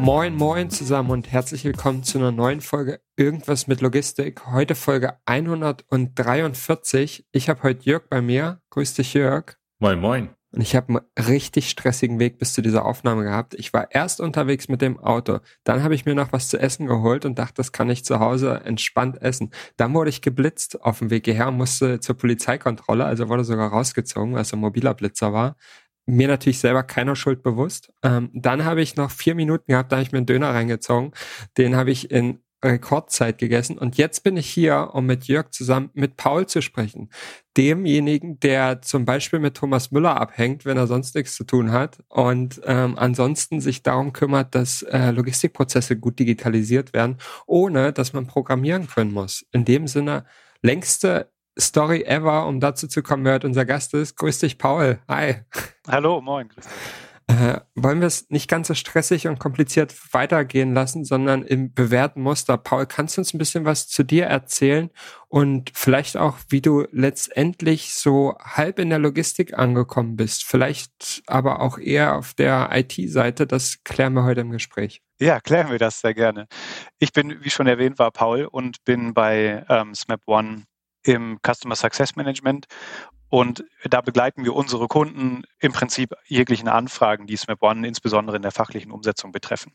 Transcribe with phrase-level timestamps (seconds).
[0.00, 4.46] Moin, moin zusammen und herzlich willkommen zu einer neuen Folge Irgendwas mit Logistik.
[4.46, 7.26] Heute Folge 143.
[7.32, 8.62] Ich habe heute Jörg bei mir.
[8.70, 9.58] Grüß dich, Jörg.
[9.78, 10.30] Moin, moin.
[10.52, 13.52] Und ich habe einen richtig stressigen Weg bis zu dieser Aufnahme gehabt.
[13.52, 15.40] Ich war erst unterwegs mit dem Auto.
[15.64, 18.20] Dann habe ich mir noch was zu essen geholt und dachte, das kann ich zu
[18.20, 19.50] Hause entspannt essen.
[19.76, 23.68] Dann wurde ich geblitzt auf dem Weg hierher und musste zur Polizeikontrolle, also wurde sogar
[23.68, 25.56] rausgezogen, weil es ein mobiler Blitzer war
[26.10, 27.92] mir natürlich selber keiner Schuld bewusst.
[28.02, 31.12] Ähm, dann habe ich noch vier Minuten gehabt, da habe ich mir einen Döner reingezogen.
[31.56, 33.78] Den habe ich in Rekordzeit gegessen.
[33.78, 37.10] Und jetzt bin ich hier, um mit Jörg zusammen mit Paul zu sprechen.
[37.56, 42.02] Demjenigen, der zum Beispiel mit Thomas Müller abhängt, wenn er sonst nichts zu tun hat.
[42.08, 48.26] Und ähm, ansonsten sich darum kümmert, dass äh, Logistikprozesse gut digitalisiert werden, ohne dass man
[48.26, 49.46] programmieren können muss.
[49.52, 50.24] In dem Sinne,
[50.62, 51.30] längste
[51.60, 54.16] Story ever, um dazu zu kommen, wer unser Gast ist.
[54.16, 54.98] Grüß dich, Paul.
[55.08, 55.36] Hi.
[55.88, 56.48] Hallo, moin.
[56.48, 56.72] Grüß dich.
[57.30, 62.22] Äh, wollen wir es nicht ganz so stressig und kompliziert weitergehen lassen, sondern im bewährten
[62.24, 62.58] Muster.
[62.58, 64.90] Paul, kannst du uns ein bisschen was zu dir erzählen
[65.28, 70.42] und vielleicht auch, wie du letztendlich so halb in der Logistik angekommen bist?
[70.42, 73.46] Vielleicht aber auch eher auf der IT-Seite.
[73.46, 75.00] Das klären wir heute im Gespräch.
[75.20, 76.48] Ja, klären wir das sehr gerne.
[76.98, 80.64] Ich bin, wie schon erwähnt, war Paul und bin bei ähm, SMAP One
[81.02, 82.66] im Customer Success Management.
[83.28, 88.42] Und da begleiten wir unsere Kunden im Prinzip jeglichen Anfragen, die SMAP One insbesondere in
[88.42, 89.72] der fachlichen Umsetzung betreffen.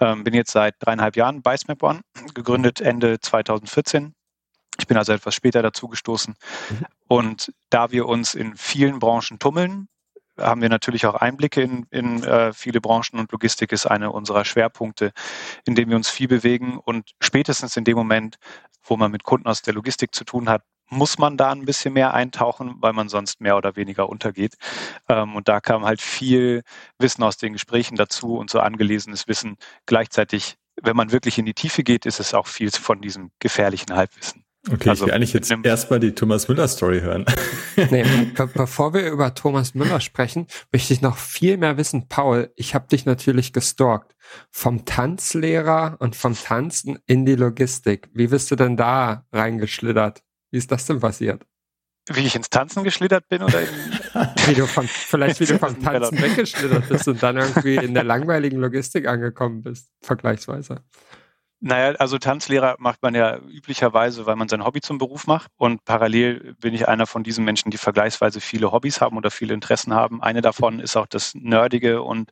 [0.00, 2.00] Ähm, bin jetzt seit dreieinhalb Jahren bei SMAP One,
[2.32, 4.14] gegründet Ende 2014.
[4.78, 6.34] Ich bin also etwas später dazu gestoßen.
[6.70, 6.86] Mhm.
[7.08, 9.88] Und da wir uns in vielen Branchen tummeln,
[10.38, 14.44] haben wir natürlich auch Einblicke in, in äh, viele Branchen und Logistik ist einer unserer
[14.44, 15.12] Schwerpunkte,
[15.64, 16.78] in dem wir uns viel bewegen.
[16.78, 18.36] Und spätestens in dem Moment,
[18.82, 21.92] wo man mit Kunden aus der Logistik zu tun hat, muss man da ein bisschen
[21.92, 24.56] mehr eintauchen, weil man sonst mehr oder weniger untergeht.
[25.08, 26.62] Ähm, und da kam halt viel
[26.98, 29.56] Wissen aus den Gesprächen dazu und so angelesenes Wissen.
[29.86, 33.94] Gleichzeitig, wenn man wirklich in die Tiefe geht, ist es auch viel von diesem gefährlichen
[33.94, 34.44] Halbwissen.
[34.70, 37.24] Okay, also, ich will eigentlich jetzt erstmal die Thomas Müller Story hören.
[37.90, 38.02] Nee,
[38.34, 42.08] be bevor wir über Thomas Müller sprechen, möchte ich noch viel mehr wissen.
[42.08, 44.16] Paul, ich habe dich natürlich gestalkt.
[44.50, 48.08] Vom Tanzlehrer und vom Tanzen in die Logistik.
[48.12, 50.22] Wie bist du denn da reingeschlittert?
[50.50, 51.46] Wie ist das denn passiert?
[52.10, 53.60] Wie ich ins Tanzen geschlittert bin oder
[54.46, 58.04] wie du von, vielleicht wie du vom Tanzen weggeschlittert bist und dann irgendwie in der
[58.04, 60.82] langweiligen Logistik angekommen bist, vergleichsweise.
[61.60, 65.50] Naja, also Tanzlehrer macht man ja üblicherweise, weil man sein Hobby zum Beruf macht.
[65.56, 69.54] Und parallel bin ich einer von diesen Menschen, die vergleichsweise viele Hobbys haben oder viele
[69.54, 70.22] Interessen haben.
[70.22, 72.30] Eine davon ist auch das Nerdige und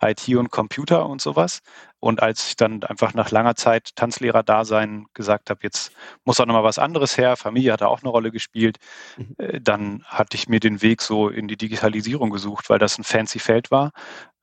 [0.00, 1.60] IT und Computer und sowas.
[2.00, 5.90] Und als ich dann einfach nach langer Zeit Tanzlehrer-Dasein gesagt habe, jetzt
[6.24, 8.78] muss auch nochmal was anderes her, Familie hat da auch eine Rolle gespielt,
[9.16, 9.34] mhm.
[9.38, 13.04] Äh, dann hatte ich mir den Weg so in die Digitalisierung gesucht, weil das ein
[13.04, 13.92] fancy Feld war.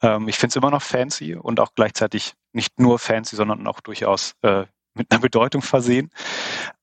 [0.01, 3.81] Ähm, ich finde es immer noch fancy und auch gleichzeitig nicht nur fancy, sondern auch
[3.81, 6.09] durchaus äh, mit einer Bedeutung versehen.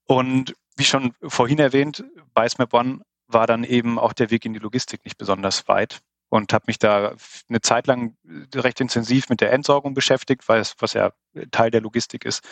[0.06, 4.53] Und wie schon vorhin erwähnt, bei SMAP One war dann eben auch der Weg in
[4.53, 7.15] die Logistik nicht besonders weit und habe mich da
[7.49, 8.17] eine Zeit lang
[8.55, 11.12] recht intensiv mit der Entsorgung beschäftigt, weil es, was ja
[11.51, 12.43] Teil der Logistik ist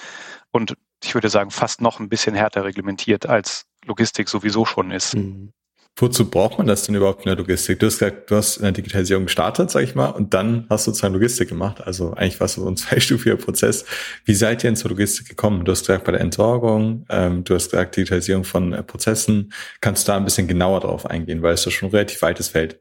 [0.51, 5.15] und ich würde sagen fast noch ein bisschen härter reglementiert als Logistik sowieso schon ist.
[5.15, 5.53] Mhm.
[6.01, 7.79] Wozu braucht man das denn überhaupt in der Logistik?
[7.79, 10.87] Du hast gesagt, du hast in der Digitalisierung gestartet, sag ich mal, und dann hast
[10.87, 11.83] du sozusagen Logistik gemacht.
[11.87, 13.85] Also eigentlich war es so ein zweistufiger Prozess.
[14.25, 15.67] Wie seid ihr denn zur Logistik gekommen?
[15.67, 19.53] Du hast gesagt, bei der Entsorgung, ähm, du hast gesagt, Digitalisierung von äh, Prozessen.
[19.83, 22.49] Kannst du da ein bisschen genauer drauf eingehen, weil es ist schon ein relativ weites
[22.49, 22.81] Feld.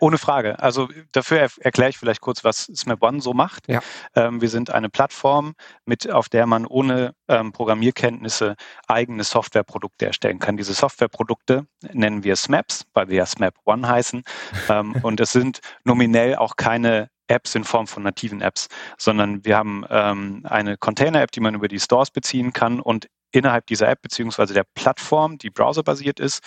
[0.00, 0.58] Ohne Frage.
[0.58, 3.68] Also dafür erkläre ich vielleicht kurz, was SMAP One so macht.
[3.68, 3.80] Ja.
[4.14, 5.54] Ähm, wir sind eine Plattform,
[5.84, 8.56] mit, auf der man ohne ähm, Programmierkenntnisse
[8.88, 10.56] eigene Softwareprodukte erstellen kann.
[10.56, 14.22] Diese Softwareprodukte nennen wir SMAPs, weil wir ja SMAP One heißen.
[14.70, 18.68] ähm, und es sind nominell auch keine Apps in Form von nativen Apps,
[18.98, 23.66] sondern wir haben ähm, eine Container-App, die man über die Stores beziehen kann und innerhalb
[23.66, 26.42] dieser App beziehungsweise der Plattform, die browserbasiert ist,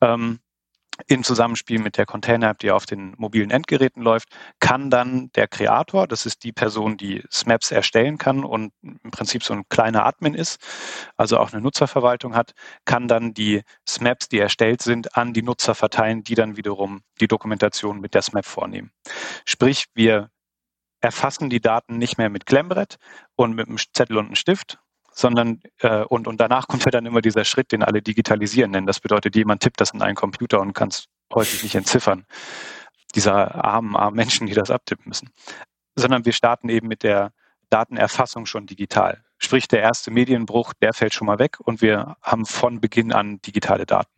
[0.00, 0.40] ähm,
[1.06, 4.28] im Zusammenspiel mit der Container-App, die auf den mobilen Endgeräten läuft,
[4.60, 9.42] kann dann der Kreator, das ist die Person, die SMAPs erstellen kann und im Prinzip
[9.42, 10.58] so ein kleiner Admin ist,
[11.16, 12.52] also auch eine Nutzerverwaltung hat,
[12.84, 17.28] kann dann die SMAPs, die erstellt sind, an die Nutzer verteilen, die dann wiederum die
[17.28, 18.90] Dokumentation mit der SMAP vornehmen.
[19.44, 20.30] Sprich, wir
[21.00, 22.96] erfassen die Daten nicht mehr mit Klemmbrett
[23.36, 24.78] und mit einem Zettel und einem Stift,
[25.16, 28.86] sondern äh, und, und danach kommt ja dann immer dieser Schritt, den alle digitalisieren nennen.
[28.86, 32.26] Das bedeutet, jemand tippt das in einen Computer und kann es häufig nicht entziffern.
[33.14, 35.30] Dieser armen, armen Menschen, die das abtippen müssen.
[35.94, 37.32] Sondern wir starten eben mit der
[37.70, 39.22] Datenerfassung schon digital.
[39.38, 43.40] Sprich, der erste Medienbruch, der fällt schon mal weg und wir haben von Beginn an
[43.40, 44.12] digitale Daten.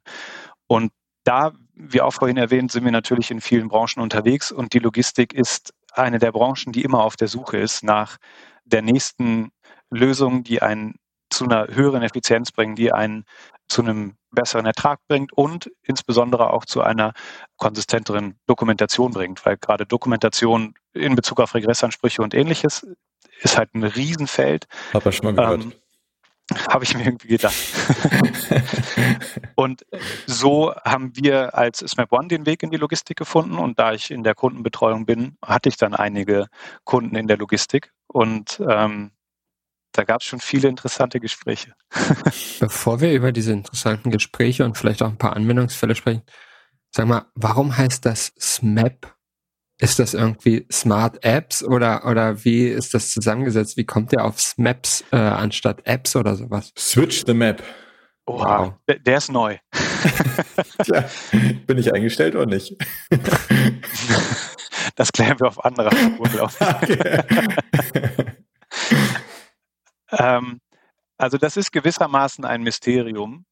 [0.66, 0.92] Und
[1.22, 5.32] da, wie auch vorhin erwähnt, sind wir natürlich in vielen Branchen unterwegs und die Logistik
[5.32, 8.18] ist eine der Branchen, die immer auf der Suche ist nach
[8.64, 9.50] der nächsten
[9.90, 10.94] Lösungen, die einen
[11.30, 13.24] zu einer höheren Effizienz bringen, die einen
[13.68, 17.12] zu einem besseren Ertrag bringt und insbesondere auch zu einer
[17.56, 22.86] konsistenteren Dokumentation bringt, weil gerade Dokumentation in Bezug auf Regressansprüche und ähnliches
[23.40, 24.66] ist halt ein Riesenfeld.
[24.92, 25.64] Hab ich schon mal gehört.
[25.64, 25.72] Ähm,
[26.68, 27.54] habe ich mir irgendwie gedacht.
[29.54, 29.84] und
[30.26, 33.58] so haben wir als Smap One den Weg in die Logistik gefunden.
[33.58, 36.46] Und da ich in der Kundenbetreuung bin, hatte ich dann einige
[36.84, 37.92] Kunden in der Logistik.
[38.06, 39.10] Und ähm,
[39.98, 41.74] da gab es schon viele interessante Gespräche.
[42.60, 46.22] Bevor wir über diese interessanten Gespräche und vielleicht auch ein paar Anwendungsfälle sprechen,
[46.92, 49.12] sag mal, warum heißt das SMAP?
[49.80, 53.76] Ist das irgendwie Smart Apps oder, oder wie ist das zusammengesetzt?
[53.76, 56.72] Wie kommt der auf SMAPs äh, anstatt Apps oder sowas?
[56.78, 57.60] Switch the Map.
[58.26, 59.56] Wow, der, der ist neu.
[60.84, 61.08] Tja,
[61.66, 62.76] bin ich eingestellt oder nicht?
[64.96, 66.52] das klären wir auf anderer Spur, glaube
[66.86, 68.38] ich.
[70.10, 70.60] Ähm,
[71.16, 73.44] also das ist gewissermaßen ein Mysterium,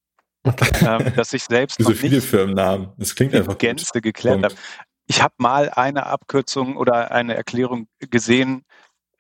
[0.45, 2.93] ähm, das sich selbst Wie so viele Firmennamen.
[2.97, 4.03] Das klingt einfach Gänze gut.
[4.03, 4.55] geklärt habe.
[5.07, 8.65] Ich habe mal eine Abkürzung oder eine Erklärung gesehen,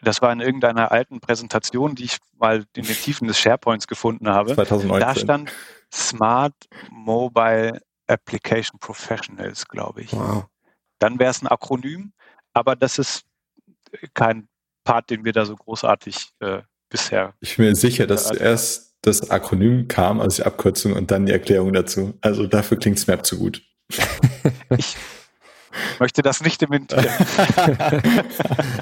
[0.03, 4.29] das war in irgendeiner alten Präsentation, die ich mal in den Tiefen des SharePoints gefunden
[4.29, 4.55] habe.
[4.55, 5.01] 2019.
[5.01, 5.53] Da stand
[5.93, 6.55] Smart
[6.91, 10.13] Mobile Application Professionals, glaube ich.
[10.13, 10.47] Wow.
[10.99, 12.13] Dann wäre es ein Akronym,
[12.53, 13.25] aber das ist
[14.15, 14.49] kein
[14.85, 17.35] Part, den wir da so großartig äh, bisher.
[17.41, 21.33] Ich bin mir sicher, dass zuerst das Akronym kam, also die Abkürzung und dann die
[21.33, 22.15] Erklärung dazu.
[22.21, 23.63] Also dafür klingt SMAP zu gut.
[24.77, 24.97] ich
[26.01, 27.05] möchte das nicht dementieren.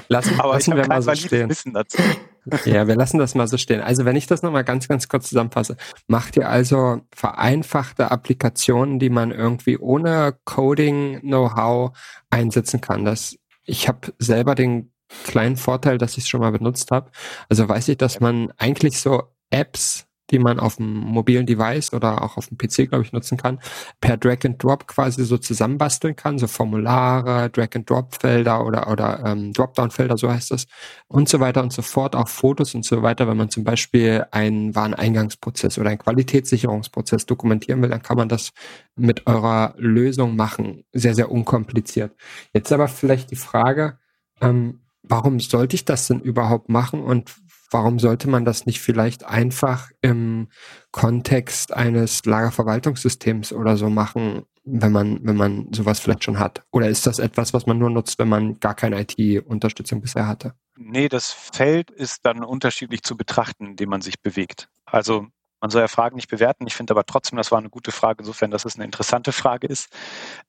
[0.07, 1.49] lassen, Aber lassen ich wir mal so stehen.
[1.49, 1.97] Wissen dazu.
[2.65, 3.81] Ja, wir lassen das mal so stehen.
[3.81, 9.09] Also wenn ich das nochmal ganz, ganz kurz zusammenfasse, macht ihr also vereinfachte Applikationen, die
[9.09, 11.97] man irgendwie ohne Coding-Know-how
[12.29, 13.03] einsetzen kann.
[13.03, 14.91] Das, ich habe selber den
[15.23, 17.11] kleinen Vorteil, dass ich es schon mal benutzt habe.
[17.49, 22.23] Also weiß ich, dass man eigentlich so Apps, die man auf dem mobilen Device oder
[22.23, 23.59] auch auf dem PC, glaube ich, nutzen kann,
[24.01, 28.89] per Drag and Drop quasi so zusammenbasteln kann, so Formulare, Drag and Drop Felder oder
[28.89, 30.65] oder ähm, Dropdown Felder, so heißt das
[31.07, 33.27] und so weiter und so fort, auch Fotos und so weiter.
[33.27, 38.51] Wenn man zum Beispiel einen Wareneingangsprozess oder einen Qualitätssicherungsprozess dokumentieren will, dann kann man das
[38.95, 42.15] mit eurer Lösung machen, sehr sehr unkompliziert.
[42.53, 43.99] Jetzt aber vielleicht die Frage.
[44.41, 47.35] Ähm, warum sollte ich das denn überhaupt machen und
[47.71, 50.47] warum sollte man das nicht vielleicht einfach im
[50.91, 56.63] Kontext eines Lagerverwaltungssystems oder so machen, wenn man, wenn man sowas vielleicht schon hat?
[56.71, 60.53] Oder ist das etwas, was man nur nutzt, wenn man gar keine IT-Unterstützung bisher hatte?
[60.77, 64.69] Nee, das Feld ist dann unterschiedlich zu betrachten, in dem man sich bewegt.
[64.85, 65.27] Also
[65.61, 66.67] man soll ja Fragen nicht bewerten.
[66.67, 69.67] Ich finde aber trotzdem, das war eine gute Frage, insofern, dass es eine interessante Frage
[69.67, 69.89] ist.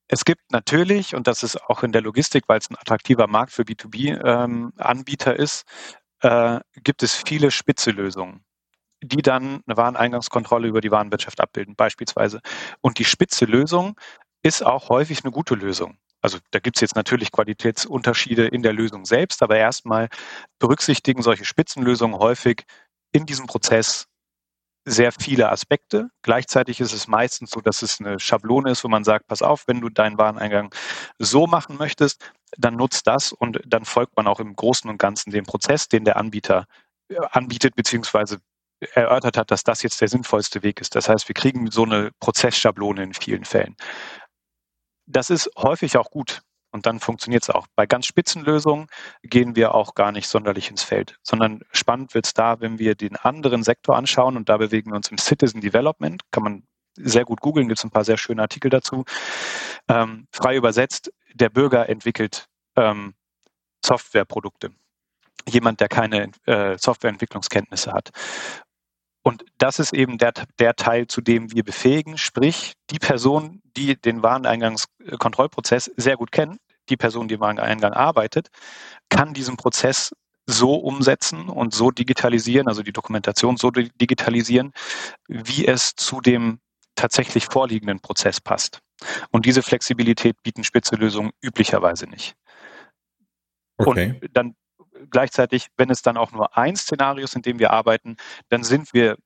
[0.08, 3.52] Es gibt natürlich, und das ist auch in der Logistik, weil es ein attraktiver Markt
[3.52, 5.64] für B2B-Anbieter ähm, ist,
[6.20, 8.44] äh, gibt es viele spitze Lösungen,
[9.02, 12.40] die dann eine Wareneingangskontrolle über die Warenwirtschaft abbilden, beispielsweise.
[12.80, 13.98] Und die spitze Lösung
[14.42, 15.98] ist auch häufig eine gute Lösung.
[16.20, 20.08] Also da gibt es jetzt natürlich Qualitätsunterschiede in der Lösung selbst, aber erstmal
[20.58, 22.64] berücksichtigen solche Spitzenlösungen häufig
[23.12, 24.08] in diesem Prozess
[24.86, 26.08] sehr viele Aspekte.
[26.22, 29.64] Gleichzeitig ist es meistens so, dass es eine Schablone ist, wo man sagt, pass auf,
[29.66, 30.72] wenn du deinen Wareneingang
[31.18, 35.32] so machen möchtest, dann nutzt das und dann folgt man auch im Großen und Ganzen
[35.32, 36.66] dem Prozess, den der Anbieter
[37.08, 38.38] äh, anbietet, beziehungsweise
[38.94, 40.94] erörtert hat, dass das jetzt der sinnvollste Weg ist.
[40.94, 43.74] Das heißt, wir kriegen so eine Prozessschablone in vielen Fällen.
[45.06, 46.42] Das ist häufig auch gut.
[46.76, 47.66] Und dann funktioniert es auch.
[47.74, 48.88] Bei ganz spitzen Lösungen
[49.22, 52.94] gehen wir auch gar nicht sonderlich ins Feld, sondern spannend wird es da, wenn wir
[52.94, 56.64] den anderen Sektor anschauen und da bewegen wir uns im Citizen Development, kann man
[56.94, 59.06] sehr gut googeln, gibt es ein paar sehr schöne Artikel dazu.
[59.88, 62.44] Ähm, frei übersetzt, der Bürger entwickelt
[62.76, 63.14] ähm,
[63.82, 64.72] Softwareprodukte.
[65.48, 68.10] Jemand, der keine äh, Softwareentwicklungskenntnisse hat.
[69.22, 73.98] Und das ist eben der, der Teil, zu dem wir befähigen, sprich die Person, die
[73.98, 78.48] den Wareneingangskontrollprozess sehr gut kennt, die Person, die im Wareneingang arbeitet,
[79.08, 80.12] kann diesen Prozess
[80.46, 84.72] so umsetzen und so digitalisieren, also die Dokumentation so digitalisieren,
[85.26, 86.60] wie es zu dem
[86.94, 88.80] tatsächlich vorliegenden Prozess passt.
[89.30, 92.34] Und diese Flexibilität bieten spitze Lösungen üblicherweise nicht.
[93.76, 94.18] Okay.
[94.22, 94.54] Und dann
[95.10, 98.16] gleichzeitig, wenn es dann auch nur ein Szenario ist, in dem wir arbeiten,
[98.48, 99.16] dann sind wir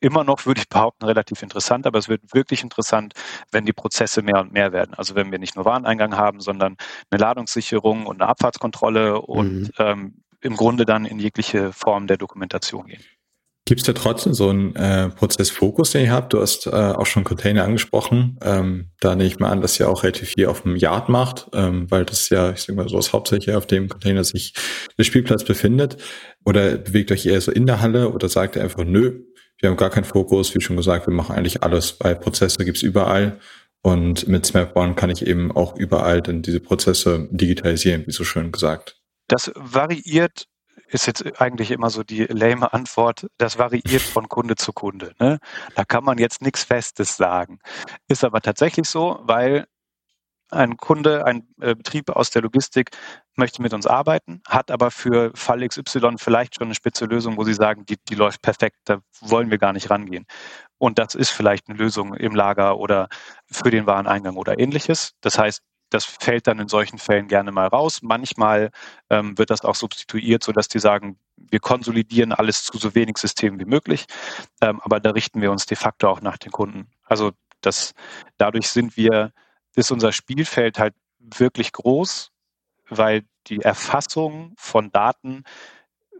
[0.00, 3.14] immer noch, würde ich behaupten, relativ interessant, aber es wird wirklich interessant,
[3.50, 4.94] wenn die Prozesse mehr und mehr werden.
[4.94, 6.76] Also wenn wir nicht nur Wareneingang haben, sondern
[7.10, 9.70] eine Ladungssicherung und eine Abfahrtskontrolle und mhm.
[9.78, 13.02] ähm, im Grunde dann in jegliche Form der Dokumentation gehen.
[13.68, 16.32] Gibt es da trotzdem so einen äh, Prozessfokus, den ihr habt?
[16.32, 18.38] Du hast äh, auch schon Container angesprochen.
[18.40, 21.50] Ähm, da nehme ich mal an, dass ihr auch relativ viel auf dem Yard macht,
[21.52, 24.54] ähm, weil das ja, ich sage mal so, das Hauptsächliche auf dem Container sich
[24.96, 25.98] der Spielplatz befindet.
[26.46, 29.20] Oder bewegt euch eher so in der Halle oder sagt ihr einfach, nö,
[29.58, 32.80] wir haben gar keinen Fokus, wie schon gesagt, wir machen eigentlich alles, weil Prozesse gibt's
[32.80, 33.38] überall.
[33.82, 38.24] Und mit Smap One kann ich eben auch überall dann diese Prozesse digitalisieren, wie so
[38.24, 38.96] schön gesagt.
[39.26, 40.46] Das variiert
[40.88, 45.14] ist jetzt eigentlich immer so die lame Antwort, das variiert von Kunde zu Kunde.
[45.18, 45.38] Ne?
[45.74, 47.60] Da kann man jetzt nichts Festes sagen.
[48.08, 49.66] Ist aber tatsächlich so, weil
[50.50, 52.90] ein Kunde, ein äh, Betrieb aus der Logistik
[53.36, 57.44] möchte mit uns arbeiten, hat aber für Fall XY vielleicht schon eine spitze Lösung, wo
[57.44, 60.26] sie sagen, die, die läuft perfekt, da wollen wir gar nicht rangehen.
[60.78, 63.08] Und das ist vielleicht eine Lösung im Lager oder
[63.50, 65.14] für den Wareneingang oder ähnliches.
[65.20, 68.00] Das heißt, das fällt dann in solchen Fällen gerne mal raus.
[68.02, 68.70] Manchmal
[69.10, 73.58] ähm, wird das auch substituiert, sodass die sagen, wir konsolidieren alles zu so wenig Systemen
[73.60, 74.06] wie möglich.
[74.60, 76.90] Ähm, aber da richten wir uns de facto auch nach den Kunden.
[77.04, 77.92] Also das,
[78.36, 79.32] dadurch sind wir,
[79.74, 82.30] ist unser Spielfeld halt wirklich groß,
[82.88, 85.44] weil die Erfassung von Daten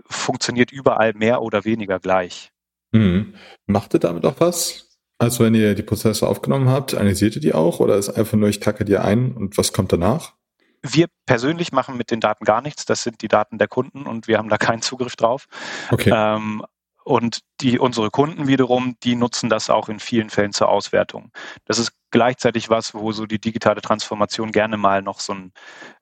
[0.06, 2.52] funktioniert überall mehr oder weniger gleich.
[2.92, 3.34] Hm.
[3.66, 4.87] Macht ihr damit auch was?
[5.18, 8.48] Also wenn ihr die Prozesse aufgenommen habt, analysiert ihr die auch oder ist einfach nur,
[8.48, 10.34] ich kacke die ein und was kommt danach?
[10.82, 12.84] Wir persönlich machen mit den Daten gar nichts.
[12.84, 15.46] Das sind die Daten der Kunden und wir haben da keinen Zugriff drauf.
[15.90, 16.12] Okay.
[16.14, 16.64] Ähm,
[17.02, 21.32] und die, unsere Kunden wiederum, die nutzen das auch in vielen Fällen zur Auswertung.
[21.64, 25.52] Das ist gleichzeitig was, wo so die digitale Transformation gerne mal noch so einen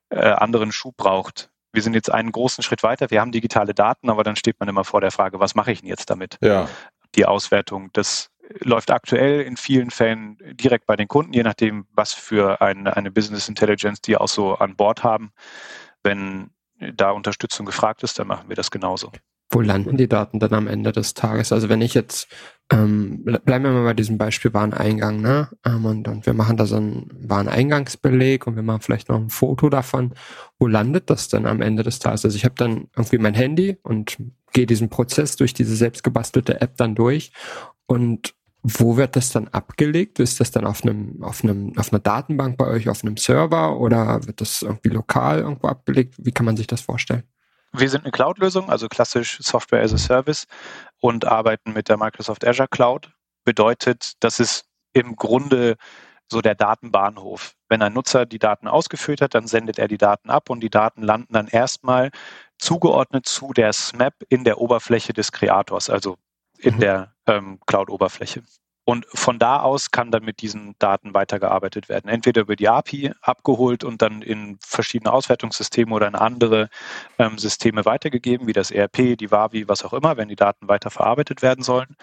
[0.09, 1.49] äh, anderen Schub braucht.
[1.71, 3.09] Wir sind jetzt einen großen Schritt weiter.
[3.09, 5.79] Wir haben digitale Daten, aber dann steht man immer vor der Frage, was mache ich
[5.79, 6.37] denn jetzt damit?
[6.41, 6.67] Ja.
[7.15, 8.29] Die Auswertung, das
[8.61, 13.11] läuft aktuell in vielen Fällen direkt bei den Kunden, je nachdem, was für eine, eine
[13.11, 15.31] Business Intelligence die auch so an Bord haben.
[16.03, 16.51] Wenn
[16.93, 19.11] da Unterstützung gefragt ist, dann machen wir das genauso.
[19.49, 21.53] Wo landen die Daten dann am Ende des Tages?
[21.53, 22.27] Also wenn ich jetzt,
[22.69, 25.49] ähm, bleiben wir mal bei diesem Beispiel Wareneingang, ne?
[25.65, 29.29] Ähm, und, und wir machen da so einen Wareneingangsbeleg und wir machen vielleicht noch ein
[29.29, 30.13] Foto davon.
[30.59, 32.25] Wo landet das denn am Ende des Tages?
[32.25, 34.17] Also ich habe dann irgendwie mein Handy und
[34.51, 37.31] gehe diesen Prozess durch diese selbstgebastelte App dann durch
[37.85, 38.35] und
[38.69, 40.19] wo wird das dann abgelegt?
[40.19, 43.79] Ist das dann auf einem, auf einem, auf einer Datenbank bei euch, auf einem Server
[43.79, 46.15] oder wird das irgendwie lokal irgendwo abgelegt?
[46.17, 47.23] Wie kann man sich das vorstellen?
[47.71, 50.47] Wir sind eine Cloud-Lösung, also klassisch Software as a Service
[50.99, 53.11] und arbeiten mit der Microsoft Azure Cloud.
[53.45, 55.77] Bedeutet, das ist im Grunde
[56.29, 57.53] so der Datenbahnhof.
[57.69, 60.69] Wenn ein Nutzer die Daten ausgeführt hat, dann sendet er die Daten ab und die
[60.69, 62.11] Daten landen dann erstmal
[62.57, 66.17] zugeordnet zu der SMAP in der Oberfläche des Kreators, also
[66.59, 66.79] in mhm.
[66.79, 68.43] der ähm, Cloud-Oberfläche.
[68.89, 72.09] Und von da aus kann dann mit diesen Daten weitergearbeitet werden.
[72.09, 76.69] Entweder über die API abgeholt und dann in verschiedene Auswertungssysteme oder in andere
[77.19, 80.89] ähm, Systeme weitergegeben, wie das ERP, die Wavi, was auch immer, wenn die Daten weiter
[80.89, 81.97] verarbeitet werden sollen.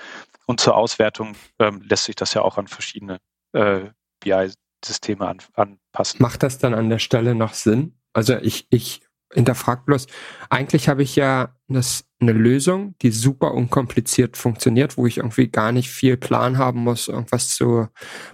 [0.44, 3.18] Und zur Auswertung ähm, lässt sich das ja auch an verschiedene
[3.54, 3.86] äh,
[4.20, 6.20] BI-Systeme an, anpassen.
[6.20, 7.98] Macht das dann an der Stelle noch Sinn?
[8.12, 9.00] Also ich, ich
[9.34, 10.06] hinterfrag bloß,
[10.48, 15.72] eigentlich habe ich ja das, eine Lösung, die super unkompliziert funktioniert, wo ich irgendwie gar
[15.72, 17.88] nicht viel Plan haben muss, irgendwas zu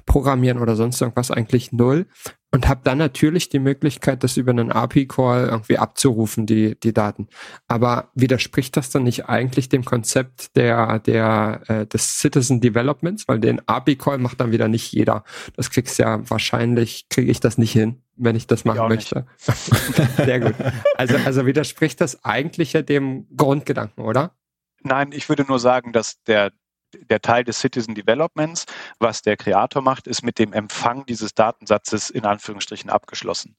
[0.06, 2.06] programmieren oder sonst irgendwas, eigentlich null.
[2.52, 7.28] Und habe dann natürlich die Möglichkeit, das über einen API-Call irgendwie abzurufen, die, die Daten.
[7.68, 13.28] Aber widerspricht das dann nicht eigentlich dem Konzept der, der, äh, des Citizen Developments?
[13.28, 15.22] Weil den API-Call macht dann wieder nicht jeder.
[15.56, 19.26] Das kriegst ja wahrscheinlich, kriege ich das nicht hin wenn ich das machen ich möchte.
[20.16, 20.54] Sehr gut.
[20.94, 24.36] Also, also widerspricht das eigentlich ja dem Grundgedanken, oder?
[24.82, 26.52] Nein, ich würde nur sagen, dass der,
[26.94, 28.66] der Teil des Citizen Developments,
[28.98, 33.56] was der Kreator macht, ist mit dem Empfang dieses Datensatzes in Anführungsstrichen abgeschlossen.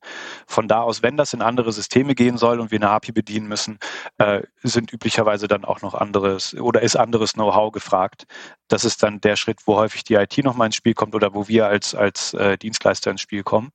[0.47, 3.47] Von da aus, wenn das in andere Systeme gehen soll und wir eine API bedienen
[3.47, 3.79] müssen,
[4.17, 8.25] äh, sind üblicherweise dann auch noch anderes oder ist anderes Know-how gefragt.
[8.67, 11.47] Das ist dann der Schritt, wo häufig die IT nochmal ins Spiel kommt oder wo
[11.47, 13.71] wir als, als äh, Dienstleister ins Spiel kommen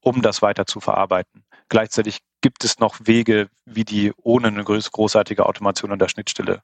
[0.00, 1.44] um das weiter zu verarbeiten.
[1.68, 6.62] Gleichzeitig gibt es noch Wege, wie die ohne eine großartige Automation an der Schnittstelle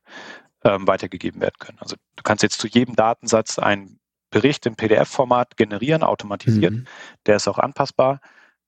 [0.64, 1.78] ähm, weitergegeben werden können.
[1.80, 3.98] Also du kannst jetzt zu jedem Datensatz einen
[4.30, 6.72] Bericht im PDF-Format generieren, automatisiert.
[6.72, 6.86] Mhm.
[7.26, 8.20] Der ist auch anpassbar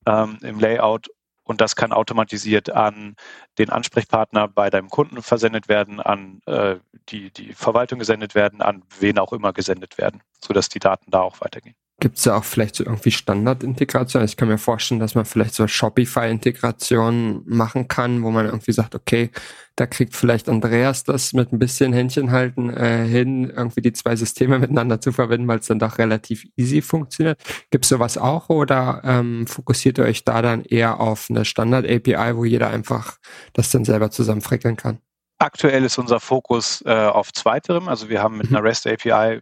[0.07, 1.09] ähm, im Layout
[1.49, 3.17] und das kann automatisiert an
[3.57, 6.77] den Ansprechpartner bei deinem Kunden versendet werden, an äh,
[7.09, 11.23] die, die Verwaltung gesendet werden, an wen auch immer gesendet werden, sodass die Daten da
[11.23, 11.75] auch weitergehen.
[12.01, 14.23] Gibt es da auch vielleicht so irgendwie Standardintegration?
[14.23, 18.95] Ich kann mir vorstellen, dass man vielleicht so Shopify-Integrationen machen kann, wo man irgendwie sagt,
[18.95, 19.33] okay,
[19.75, 24.15] da kriegt vielleicht Andreas das mit ein bisschen Händchen halten äh, hin, irgendwie die zwei
[24.15, 27.41] Systeme miteinander zu verbinden, weil es dann doch relativ easy funktioniert.
[27.73, 32.37] Gibt es sowas auch oder ähm, fokussiert ihr euch da dann eher auf eine Standard-API,
[32.37, 33.19] wo jeder einfach
[33.55, 35.01] das dann selber zusammenfrickeln kann?
[35.41, 37.89] Aktuell ist unser Fokus äh, auf zweiterem.
[37.89, 38.57] Also wir haben mit mhm.
[38.57, 39.41] einer REST API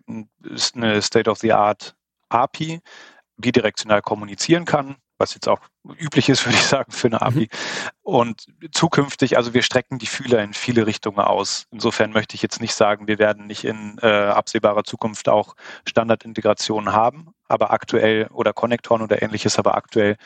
[0.75, 1.94] eine State-of-the-Art
[2.28, 2.80] API
[3.37, 5.61] bidirektional kommunizieren kann, was jetzt auch
[5.99, 7.40] üblich ist, würde ich sagen, für eine API.
[7.40, 7.49] Mhm.
[8.02, 11.66] Und zukünftig, also wir strecken die Fühler in viele Richtungen aus.
[11.71, 15.54] Insofern möchte ich jetzt nicht sagen, wir werden nicht in äh, absehbarer Zukunft auch
[15.87, 20.16] Standardintegrationen haben, aber aktuell oder Konnektoren oder ähnliches, aber aktuell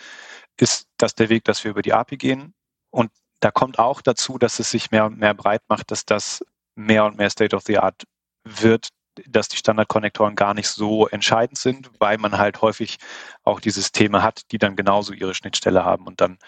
[0.56, 2.54] ist das der Weg, dass wir über die API gehen.
[2.90, 6.44] Und da kommt auch dazu, dass es sich mehr und mehr breit macht, dass das
[6.74, 8.04] mehr und mehr State of the Art
[8.44, 8.88] wird,
[9.26, 12.98] dass die Standardkonnektoren gar nicht so entscheidend sind, weil man halt häufig
[13.44, 16.38] auch die Systeme hat, die dann genauso ihre Schnittstelle haben und dann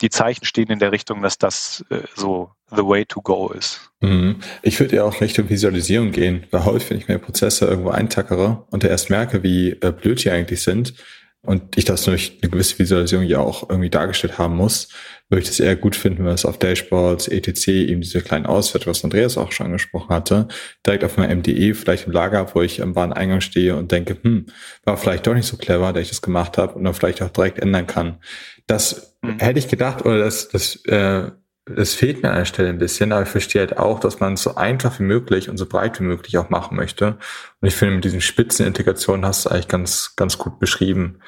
[0.00, 3.90] die Zeichen stehen in der Richtung, dass das äh, so the way to go ist.
[4.00, 4.40] Mhm.
[4.62, 8.66] Ich würde ja auch Richtung Visualisierung gehen, weil häufig, wenn ich mir Prozesse irgendwo eintackere
[8.70, 10.94] und erst merke, wie äh, blöd die eigentlich sind,
[11.46, 14.88] und ich das durch eine gewisse Visualisierung ja auch irgendwie dargestellt haben muss,
[15.28, 18.94] würde ich das eher gut finden, wenn es auf Dashboards, etc., eben diese kleinen Auswertungen,
[18.94, 20.48] was Andreas auch schon angesprochen hatte,
[20.86, 24.46] direkt auf meinem MDE, vielleicht im Lager, wo ich am Wareneingang stehe und denke, hm,
[24.84, 27.30] war vielleicht doch nicht so clever, dass ich das gemacht habe und dann vielleicht auch
[27.30, 28.18] direkt ändern kann.
[28.66, 29.38] Das mhm.
[29.38, 31.30] hätte ich gedacht, oder das, das äh,
[31.74, 34.34] es fehlt mir an der Stelle ein bisschen, aber ich verstehe halt auch, dass man
[34.34, 37.18] es so einfach wie möglich und so breit wie möglich auch machen möchte.
[37.60, 41.18] Und ich finde, mit diesen Spitzenintegrationen hast du eigentlich ganz, ganz gut beschrieben.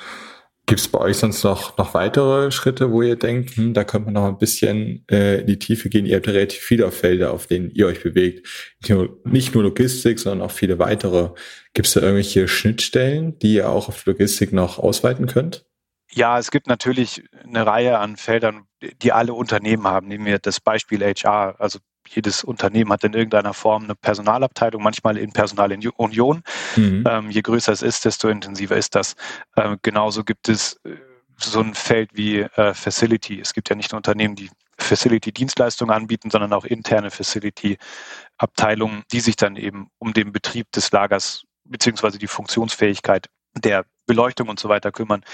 [0.66, 4.04] Gibt es bei euch sonst noch, noch weitere Schritte, wo ihr denkt, hm, da könnte
[4.04, 6.04] man noch ein bisschen äh, in die Tiefe gehen?
[6.04, 8.46] Ihr habt ja relativ viele Felder, auf denen ihr euch bewegt.
[8.82, 11.30] Nicht nur, nicht nur Logistik, sondern auch viele weitere.
[11.72, 15.64] Gibt es da irgendwelche Schnittstellen, die ihr auch auf Logistik noch ausweiten könnt?
[16.12, 18.66] Ja, es gibt natürlich eine Reihe an Feldern,
[19.02, 20.08] die alle Unternehmen haben.
[20.08, 21.56] Nehmen wir das Beispiel HR.
[21.58, 26.42] Also jedes Unternehmen hat in irgendeiner Form eine Personalabteilung, manchmal in Personalunion.
[26.76, 27.04] Mhm.
[27.06, 29.14] Ähm, je größer es ist, desto intensiver ist das.
[29.56, 30.96] Ähm, genauso gibt es äh,
[31.36, 33.40] so ein Feld wie äh, Facility.
[33.40, 39.36] Es gibt ja nicht nur Unternehmen, die Facility-Dienstleistungen anbieten, sondern auch interne Facility-Abteilungen, die sich
[39.36, 44.92] dann eben um den Betrieb des Lagers beziehungsweise die Funktionsfähigkeit der Beleuchtung und so weiter
[44.92, 45.24] kümmern.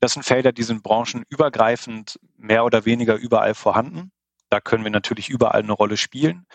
[0.00, 4.12] Das sind Felder, die sind branchenübergreifend mehr oder weniger überall vorhanden.
[4.50, 6.46] Da können wir natürlich überall eine Rolle spielen.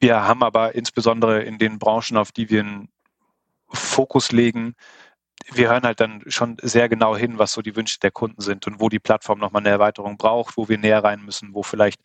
[0.00, 2.88] Wir haben aber insbesondere in den Branchen, auf die wir einen
[3.68, 4.74] Fokus legen,
[5.52, 8.66] wir hören halt dann schon sehr genau hin, was so die Wünsche der Kunden sind
[8.66, 12.00] und wo die Plattform nochmal eine Erweiterung braucht, wo wir näher rein müssen, wo vielleicht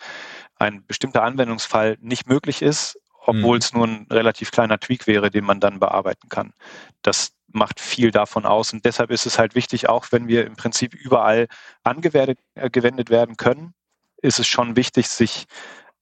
[0.56, 3.60] ein bestimmter Anwendungsfall nicht möglich ist, obwohl mhm.
[3.60, 6.54] es nur ein relativ kleiner Tweak wäre, den man dann bearbeiten kann.
[7.02, 8.74] Das macht viel davon aus.
[8.74, 11.48] Und deshalb ist es halt wichtig, auch wenn wir im Prinzip überall
[11.84, 13.74] angewendet äh, werden können,
[14.22, 15.46] ist es schon wichtig, sich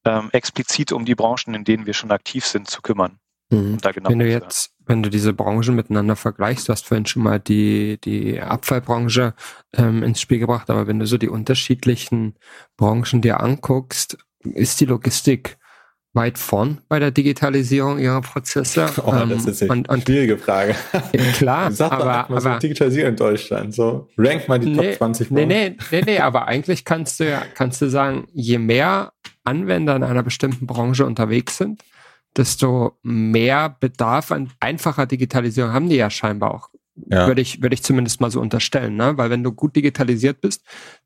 [0.05, 3.19] ähm, explizit um die Branchen, in denen wir schon aktiv sind, zu kümmern.
[3.51, 3.77] Mhm.
[3.79, 7.39] Genau wenn du jetzt, wenn du diese Branchen miteinander vergleichst, du hast vorhin schon mal
[7.39, 9.33] die, die Abfallbranche
[9.73, 12.35] ähm, ins Spiel gebracht, aber wenn du so die unterschiedlichen
[12.77, 15.57] Branchen dir anguckst, ist die Logistik
[16.13, 18.87] weit vorn bei der Digitalisierung ihrer Prozesse.
[19.05, 20.75] Oh, das ähm, ist eine und, und, schwierige Frage.
[20.93, 24.97] Ja, klar, Sag aber, aber so Digitalisierung in Deutschland, so rank mal die nee, Top
[24.97, 29.13] 20 nee, nee, nee, nee, aber eigentlich kannst du ja, kannst du sagen, je mehr
[29.43, 31.83] Anwender in einer bestimmten Branche unterwegs sind,
[32.35, 36.69] desto mehr Bedarf an einfacher Digitalisierung haben die ja scheinbar auch.
[37.09, 37.27] Ja.
[37.27, 39.17] Würde ich, würde ich zumindest mal so unterstellen, ne?
[39.17, 40.63] Weil wenn du gut digitalisiert bist,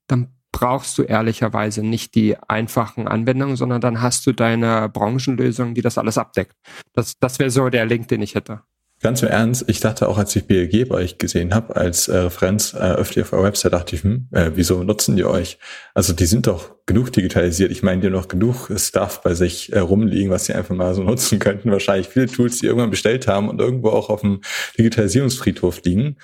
[0.07, 5.81] dann brauchst du ehrlicherweise nicht die einfachen Anwendungen, sondern dann hast du deine Branchenlösung, die
[5.81, 6.55] das alles abdeckt.
[6.93, 8.61] Das, das wäre so der Link, den ich hätte.
[9.01, 12.15] Ganz im Ernst, ich dachte auch, als ich BLG bei euch gesehen habe, als äh,
[12.15, 15.57] Referenz äh, öfter auf eurer Website, dachte ich, hm, äh, wieso nutzen die euch?
[15.93, 17.69] Also die sind doch genug digitalisiert.
[17.71, 20.93] Ich meine, die haben noch genug Stuff bei sich äh, rumliegen, was sie einfach mal
[20.93, 21.69] so nutzen könnten.
[21.69, 24.39] Wahrscheinlich viele Tools, die irgendwann bestellt haben und irgendwo auch auf dem
[24.77, 26.15] Digitalisierungsfriedhof liegen.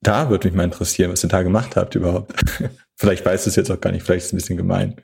[0.00, 2.34] Da würde mich mal interessieren, was ihr da gemacht habt überhaupt.
[2.98, 4.96] vielleicht weiß es jetzt auch gar nicht, vielleicht ist es ein bisschen gemein.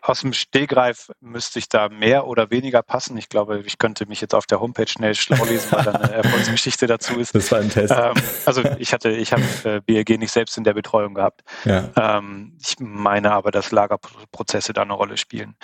[0.00, 3.16] Aus dem Stehgreif müsste ich da mehr oder weniger passen.
[3.16, 6.12] Ich glaube, ich könnte mich jetzt auf der Homepage schnell schlau lesen, weil da eine
[6.22, 7.34] Erfolgsgeschichte dazu ist.
[7.34, 7.92] Das war ein Test.
[7.92, 11.42] Ähm, also ich hatte, ich habe äh, BLG nicht selbst in der Betreuung gehabt.
[11.64, 11.90] Ja.
[11.96, 15.56] Ähm, ich meine aber, dass Lagerprozesse da eine Rolle spielen.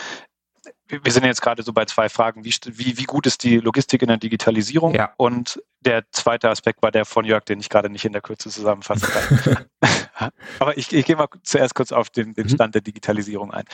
[0.88, 2.44] wir sind jetzt gerade so bei zwei Fragen.
[2.44, 4.92] Wie, wie, wie gut ist die Logistik in der Digitalisierung?
[4.92, 5.12] Ja.
[5.18, 8.50] Und der zweite Aspekt war der von Jörg, den ich gerade nicht in der Kürze
[8.50, 9.66] zusammenfassen kann.
[10.58, 12.50] Aber ich, ich gehe mal zuerst kurz auf den, den mhm.
[12.50, 13.64] Stand der Digitalisierung ein.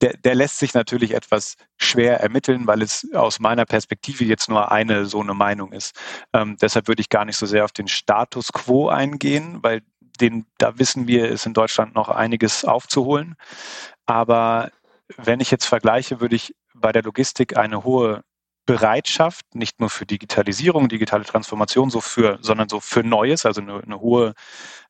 [0.00, 4.70] Der, der lässt sich natürlich etwas schwer ermitteln, weil es aus meiner Perspektive jetzt nur
[4.70, 5.98] eine so eine Meinung ist.
[6.32, 9.82] Ähm, deshalb würde ich gar nicht so sehr auf den Status quo eingehen, weil
[10.20, 13.36] den, da wissen wir, ist in Deutschland noch einiges aufzuholen.
[14.06, 14.70] Aber
[15.16, 18.22] wenn ich jetzt vergleiche, würde ich bei der Logistik eine hohe
[18.66, 23.82] Bereitschaft, nicht nur für Digitalisierung, digitale Transformation, so für, sondern so für Neues, also eine,
[23.82, 24.34] eine hohe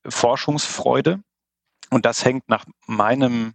[0.07, 1.21] Forschungsfreude.
[1.91, 3.55] Und das hängt nach meinem,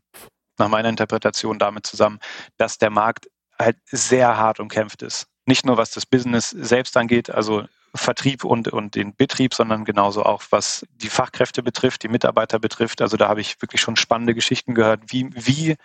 [0.58, 2.20] nach meiner Interpretation damit zusammen,
[2.58, 3.28] dass der Markt
[3.60, 5.28] halt sehr hart umkämpft ist.
[5.46, 10.24] Nicht nur was das Business selbst angeht, also Vertrieb und, und den Betrieb, sondern genauso
[10.24, 13.02] auch was die Fachkräfte betrifft, die Mitarbeiter betrifft.
[13.02, 15.76] Also da habe ich wirklich schon spannende Geschichten gehört, wie, wie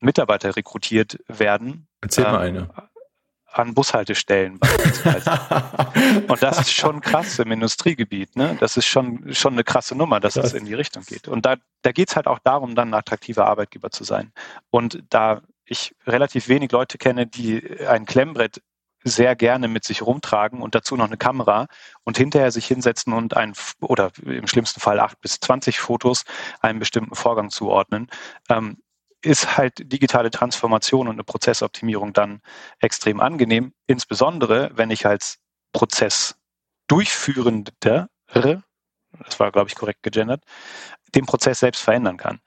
[0.00, 1.88] Mitarbeiter rekrutiert werden.
[2.02, 2.70] Erzähl ähm, mal eine.
[3.52, 5.30] An Bushaltestellen beispielsweise.
[6.28, 8.36] und das ist schon krass im Industriegebiet.
[8.36, 8.56] Ne?
[8.60, 10.46] Das ist schon, schon eine krasse Nummer, dass krass.
[10.46, 11.26] es in die Richtung geht.
[11.26, 14.32] Und da, da geht es halt auch darum, dann ein attraktiver Arbeitgeber zu sein.
[14.70, 18.60] Und da ich relativ wenig Leute kenne, die ein Klemmbrett
[19.06, 21.68] sehr gerne mit sich rumtragen und dazu noch eine Kamera
[22.02, 26.24] und hinterher sich hinsetzen und ein oder im schlimmsten Fall acht bis zwanzig Fotos
[26.60, 28.08] einem bestimmten Vorgang zuordnen.
[28.48, 28.78] Ähm,
[29.22, 32.42] ist halt digitale Transformation und eine Prozessoptimierung dann
[32.80, 35.38] extrem angenehm, insbesondere wenn ich als
[35.72, 38.08] Prozessdurchführender,
[39.24, 40.42] das war, glaube ich, korrekt gegendert,
[41.14, 42.40] den Prozess selbst verändern kann.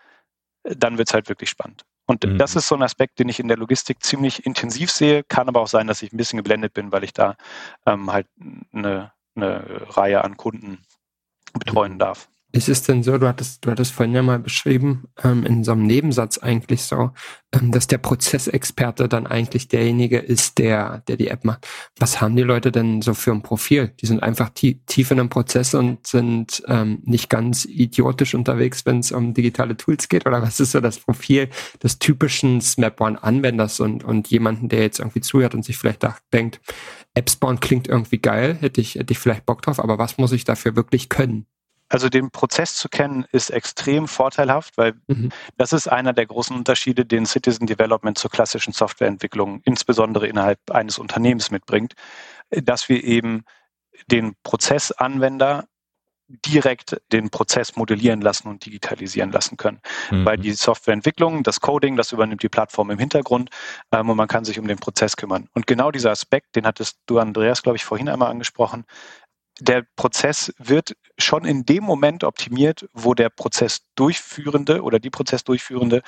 [0.64, 1.84] Dann wird es halt wirklich spannend.
[2.06, 2.38] Und mhm.
[2.38, 5.24] das ist so ein Aspekt, den ich in der Logistik ziemlich intensiv sehe.
[5.24, 7.36] Kann aber auch sein, dass ich ein bisschen geblendet bin, weil ich da
[7.86, 8.28] ähm, halt
[8.74, 10.82] eine, eine Reihe an Kunden
[11.54, 12.30] betreuen darf.
[12.52, 15.72] Ist es denn so, du hattest, du hattest vorhin ja mal beschrieben, ähm, in so
[15.72, 17.12] einem Nebensatz eigentlich so,
[17.52, 21.68] ähm, dass der Prozessexperte dann eigentlich derjenige ist, der, der die App macht.
[22.00, 23.94] Was haben die Leute denn so für ein Profil?
[24.02, 28.84] Die sind einfach tief, tief in einem Prozess und sind ähm, nicht ganz idiotisch unterwegs,
[28.84, 30.26] wenn es um digitale Tools geht?
[30.26, 31.50] Oder was ist so das Profil
[31.84, 36.62] des typischen Snap One-Anwenders und, und jemanden, der jetzt irgendwie zuhört und sich vielleicht denkt,
[37.16, 40.46] Appspawn klingt irgendwie geil, hätte ich, hätte ich vielleicht Bock drauf, aber was muss ich
[40.46, 41.46] dafür wirklich können?
[41.90, 45.32] Also den Prozess zu kennen ist extrem vorteilhaft, weil mhm.
[45.58, 51.00] das ist einer der großen Unterschiede, den Citizen Development zur klassischen Softwareentwicklung, insbesondere innerhalb eines
[51.00, 51.94] Unternehmens mitbringt,
[52.52, 53.44] dass wir eben
[54.08, 55.66] den Prozessanwender
[56.46, 59.82] direkt den Prozess modellieren lassen und digitalisieren lassen können.
[60.12, 60.26] Mhm.
[60.26, 63.50] Weil die Softwareentwicklung, das Coding, das übernimmt die Plattform im Hintergrund
[63.92, 65.50] ähm, und man kann sich um den Prozess kümmern.
[65.54, 68.86] Und genau dieser Aspekt, den hattest du, Andreas, glaube ich, vorhin einmal angesprochen,
[69.60, 76.02] der Prozess wird schon in dem Moment optimiert, wo der Prozessdurchführende oder die Prozessdurchführende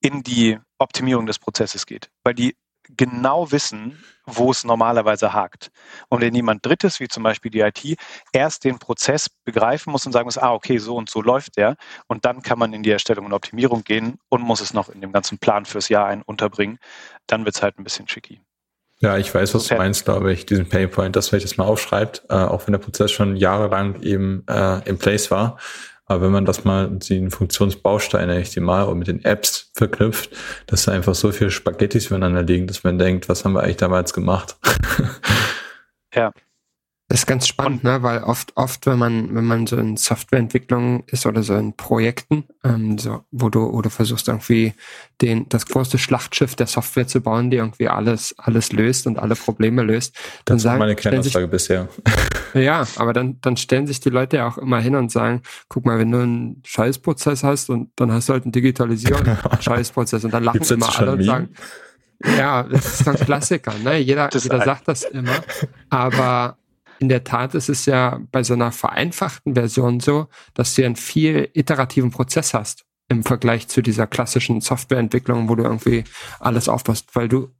[0.00, 2.56] in die Optimierung des Prozesses geht, weil die
[2.96, 5.70] genau wissen, wo es normalerweise hakt.
[6.08, 7.98] Und wenn jemand Drittes, wie zum Beispiel die IT,
[8.32, 11.76] erst den Prozess begreifen muss und sagen muss, ah, okay, so und so läuft der,
[12.08, 15.00] und dann kann man in die Erstellung und Optimierung gehen und muss es noch in
[15.00, 16.78] dem ganzen Plan fürs Jahr ein unterbringen,
[17.26, 18.40] dann wird es halt ein bisschen tricky.
[19.00, 22.22] Ja, ich weiß, was du meinst, glaube ich, diesen Painpoint, dass vielleicht das mal aufschreibt,
[22.30, 25.58] äh, auch wenn der Prozess schon jahrelang eben äh, in place war.
[26.06, 30.30] Aber wenn man das mal, den Funktionsbausteine HTML und mit den Apps verknüpft,
[30.66, 33.78] dass da einfach so viele Spaghettis übereinander liegen, dass man denkt, was haben wir eigentlich
[33.78, 34.56] damals gemacht?
[36.14, 36.30] ja,
[37.08, 38.02] das ist ganz spannend, ne?
[38.02, 42.44] weil oft, oft, wenn man, wenn man so in Softwareentwicklung ist oder so in Projekten,
[42.64, 44.72] ähm, so, wo du, oder versuchst irgendwie
[45.20, 49.34] den, das große Schlachtschiff der Software zu bauen, die irgendwie alles, alles löst und alle
[49.36, 51.88] Probleme löst, dann das sagen, meine Kernaussage bisher.
[52.54, 55.84] Ja, aber dann, dann stellen sich die Leute ja auch immer hin und sagen, guck
[55.84, 59.24] mal, wenn du einen Scheißprozess hast und dann hast du halt einen Digitalisierung
[59.60, 61.48] Scheißprozess und dann lachen immer alle und sagen,
[62.38, 63.98] ja, das ist ein Klassiker, ne?
[63.98, 65.34] Jeder, jeder sagt das immer.
[65.90, 66.56] Aber
[66.98, 70.96] in der Tat ist es ja bei so einer vereinfachten Version so, dass du einen
[70.96, 76.04] viel iterativen Prozess hast im Vergleich zu dieser klassischen Softwareentwicklung, wo du irgendwie
[76.40, 77.50] alles aufpasst, weil du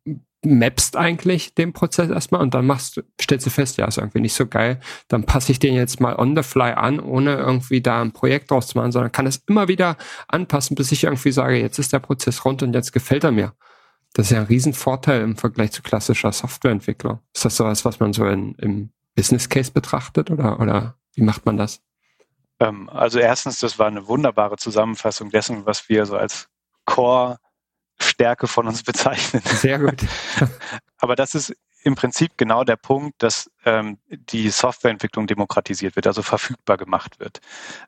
[0.44, 4.34] mappst eigentlich den Prozess erstmal und dann machst stellst du fest, ja, ist irgendwie nicht
[4.34, 8.02] so geil, dann passe ich den jetzt mal on the fly an, ohne irgendwie da
[8.02, 9.96] ein Projekt draus zu machen, sondern kann es immer wieder
[10.28, 13.54] anpassen, bis ich irgendwie sage, jetzt ist der Prozess rund und jetzt gefällt er mir.
[14.12, 17.18] Das ist ja ein Riesenvorteil im Vergleich zu klassischer Softwareentwicklung.
[17.34, 21.46] Ist das sowas, was man so in, im Business Case betrachtet oder, oder wie macht
[21.46, 21.81] man das?
[22.61, 26.48] Ähm, also erstens, das war eine wunderbare Zusammenfassung dessen, was wir so als
[26.85, 27.38] Core
[28.00, 29.42] Stärke von uns bezeichnen.
[29.44, 30.05] Sehr gut.
[30.98, 36.22] Aber das ist im Prinzip genau der Punkt, dass ähm, die Softwareentwicklung demokratisiert wird, also
[36.22, 37.40] verfügbar gemacht wird.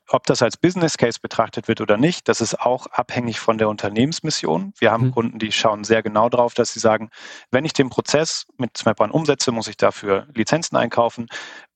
[0.08, 3.70] Ob das als Business Case betrachtet wird oder nicht, das ist auch abhängig von der
[3.70, 4.74] Unternehmensmission.
[4.78, 5.10] Wir haben mhm.
[5.12, 7.08] Kunden, die schauen sehr genau drauf, dass sie sagen,
[7.50, 11.26] wenn ich den Prozess mit SmapOne umsetze, muss ich dafür Lizenzen einkaufen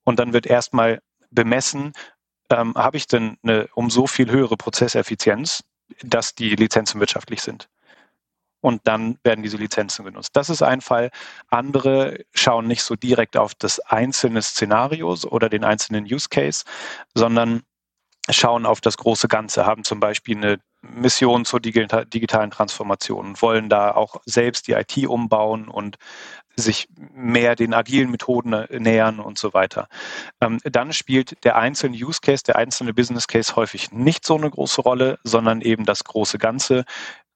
[0.04, 1.94] und dann wird erstmal bemessen,
[2.50, 5.64] ähm, habe ich denn eine um so viel höhere Prozesseffizienz,
[6.02, 7.70] dass die Lizenzen wirtschaftlich sind
[8.61, 10.31] und dann werden diese Lizenzen genutzt.
[10.35, 11.11] Das ist ein Fall.
[11.49, 16.64] Andere schauen nicht so direkt auf das einzelne Szenarios oder den einzelnen Use Case,
[17.14, 17.62] sondern
[18.29, 23.68] schauen auf das große Ganze, haben zum Beispiel eine Mission zur digitalen Transformation und wollen
[23.68, 25.96] da auch selbst die IT umbauen und
[26.57, 29.88] sich mehr den agilen Methoden nähern und so weiter.
[30.40, 34.51] Ähm, dann spielt der einzelne Use Case, der einzelne Business Case häufig nicht so eine
[34.51, 36.85] große Rolle, sondern eben das große Ganze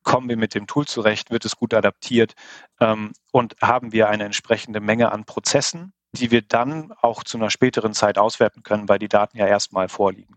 [0.05, 2.35] kommen wir mit dem Tool zurecht, wird es gut adaptiert
[2.81, 7.51] ähm, und haben wir eine entsprechende Menge an Prozessen, die wir dann auch zu einer
[7.51, 10.37] späteren Zeit auswerten können, weil die Daten ja erstmal vorliegen.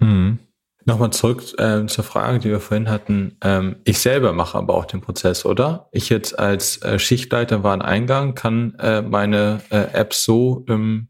[0.00, 0.38] Mhm.
[0.84, 3.36] Nochmal zurück äh, zur Frage, die wir vorhin hatten.
[3.42, 5.90] Ähm, ich selber mache aber auch den Prozess, oder?
[5.92, 11.08] Ich jetzt als äh, Schichtleiter Wareneingang kann äh, meine äh, App so ähm,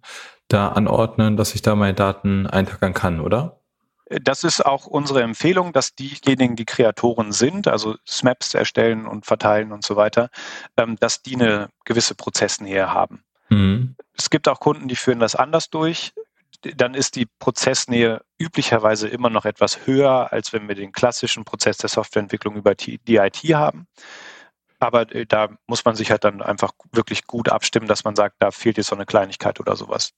[0.49, 3.58] da anordnen, dass ich da meine Daten eintragen kann, oder?
[4.11, 9.73] Das ist auch unsere Empfehlung, dass diejenigen, die Kreatoren sind, also SMAPs erstellen und verteilen
[9.73, 10.31] und so weiter,
[10.77, 13.23] ähm, dass die eine gewisse Prozessnähe haben.
[13.51, 13.97] Mhm.
[14.17, 16.13] Es gibt auch Kunden, die führen das anders durch.
[16.63, 21.77] Dann ist die Prozessnähe üblicherweise immer noch etwas höher, als wenn wir den klassischen Prozess
[21.77, 23.87] der Softwareentwicklung über die IT haben.
[24.81, 28.37] Aber äh, da muss man sich halt dann einfach wirklich gut abstimmen, dass man sagt,
[28.39, 30.13] da fehlt jetzt so eine Kleinigkeit oder sowas.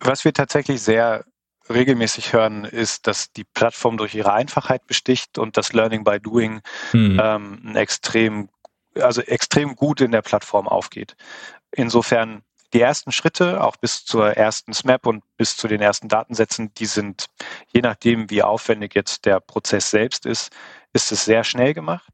[0.00, 1.24] Was wir tatsächlich sehr
[1.70, 6.60] regelmäßig hören, ist, dass die Plattform durch ihre Einfachheit besticht und das Learning by Doing
[6.92, 7.20] mhm.
[7.22, 8.48] ähm, extrem,
[8.94, 11.16] also extrem gut in der Plattform aufgeht.
[11.70, 16.72] Insofern die ersten Schritte, auch bis zur ersten SMAP und bis zu den ersten Datensätzen,
[16.74, 17.26] die sind,
[17.72, 20.50] je nachdem, wie aufwendig jetzt der Prozess selbst ist,
[20.92, 22.12] ist es sehr schnell gemacht.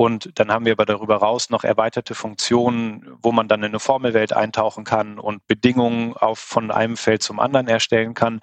[0.00, 3.80] Und dann haben wir aber darüber raus noch erweiterte Funktionen, wo man dann in eine
[3.80, 8.40] Formelwelt eintauchen kann und Bedingungen auf, von einem Feld zum anderen erstellen kann.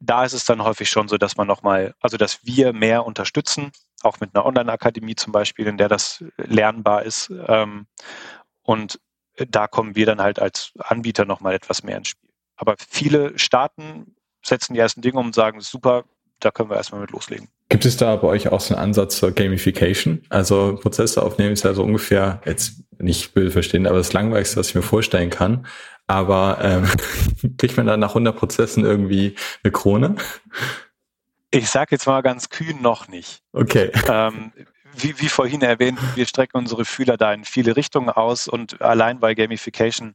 [0.00, 3.70] Da ist es dann häufig schon so, dass man nochmal, also dass wir mehr unterstützen,
[4.02, 7.30] auch mit einer Online-Akademie zum Beispiel, in der das lernbar ist.
[7.48, 7.86] Ähm,
[8.62, 8.98] und
[9.36, 12.30] da kommen wir dann halt als Anbieter nochmal etwas mehr ins Spiel.
[12.56, 16.04] Aber viele starten, setzen die ersten Dinge um und sagen, super,
[16.40, 17.50] da können wir erstmal mit loslegen.
[17.70, 20.22] Gibt es da bei euch auch so einen Ansatz zur Gamification?
[20.30, 24.70] Also Prozesse aufnehmen ist ja so ungefähr, jetzt nicht böse verstehen, aber das Langweiligste, was
[24.70, 25.66] ich mir vorstellen kann.
[26.06, 26.88] Aber ähm,
[27.58, 30.16] kriegt man dann nach 100 Prozessen irgendwie eine Krone?
[31.50, 33.42] Ich sage jetzt mal ganz kühn noch nicht.
[33.52, 33.90] Okay.
[34.08, 34.52] Ähm,
[34.96, 39.20] wie, wie vorhin erwähnt, wir strecken unsere Fühler da in viele Richtungen aus und allein
[39.20, 40.14] bei Gamification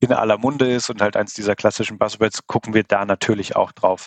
[0.00, 3.72] in aller Munde ist und halt eins dieser klassischen Buzzwords, gucken wir da natürlich auch
[3.72, 4.06] drauf,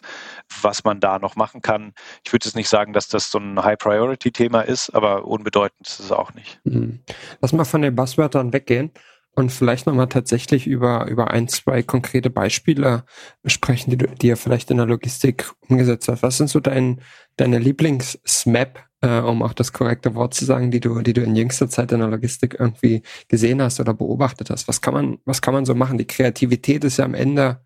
[0.62, 1.94] was man da noch machen kann.
[2.24, 6.12] Ich würde jetzt nicht sagen, dass das so ein High-Priority-Thema ist, aber unbedeutend ist es
[6.12, 6.60] auch nicht.
[6.64, 7.00] Mhm.
[7.42, 8.92] Lass mal von den Buzzwörtern weggehen
[9.36, 13.04] und vielleicht nochmal tatsächlich über, über ein, zwei konkrete Beispiele
[13.46, 16.24] sprechen, die, du, die ihr vielleicht in der Logistik umgesetzt hast.
[16.24, 17.02] Was sind so dein,
[17.38, 21.36] deine Lieblings-SMAP äh, um auch das korrekte Wort zu sagen, die du, die du in
[21.36, 24.68] jüngster Zeit in der Logistik irgendwie gesehen hast oder beobachtet hast.
[24.68, 25.98] Was kann man, was kann man so machen?
[25.98, 27.62] Die Kreativität ist ja am Ende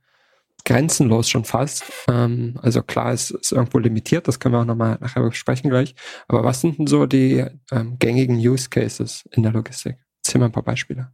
[0.66, 1.84] grenzenlos schon fast.
[2.08, 5.96] Ähm, also klar, es ist irgendwo limitiert, das können wir auch nochmal nachher besprechen gleich.
[6.28, 9.98] Aber was sind denn so die ähm, gängigen Use Cases in der Logistik?
[10.24, 11.12] Erzähl mal ein paar Beispiele.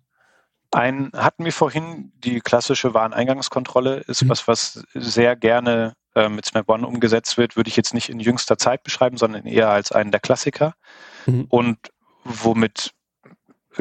[0.71, 4.29] Ein hatten wir vorhin, die klassische Wareneingangskontrolle ist mhm.
[4.29, 8.19] was, was sehr gerne äh, mit Snap One umgesetzt wird, würde ich jetzt nicht in
[8.19, 10.73] jüngster Zeit beschreiben, sondern eher als einen der Klassiker.
[11.25, 11.45] Mhm.
[11.49, 11.77] Und
[12.23, 12.91] womit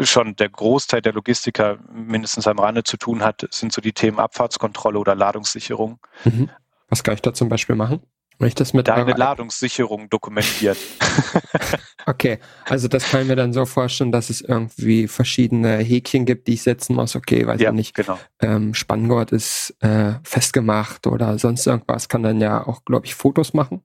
[0.03, 4.19] schon der Großteil der Logistiker mindestens am Rande zu tun hat, sind so die Themen
[4.19, 5.99] Abfahrtskontrolle oder Ladungssicherung.
[6.25, 6.51] Mhm.
[6.89, 8.01] Was kann ich da zum Beispiel machen?
[8.39, 10.79] Wenn ich das mit Deine Ladungssicherung dokumentiert.
[12.07, 16.47] okay, also das kann ich mir dann so vorstellen, dass es irgendwie verschiedene Häkchen gibt,
[16.47, 17.17] die ich setzen muss.
[17.17, 17.95] Okay, weiß ja, ich nicht.
[17.95, 18.19] Genau.
[18.41, 22.09] Ähm, Spanngurt ist äh, festgemacht oder sonst irgendwas.
[22.09, 23.83] Kann dann ja auch, glaube ich, Fotos machen.